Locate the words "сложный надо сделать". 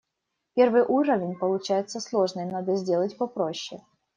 1.99-3.15